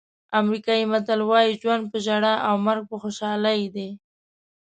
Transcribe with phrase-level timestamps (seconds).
[0.41, 3.89] امریکایي متل وایي ژوند په ژړا او مرګ په خوشحالۍ دی.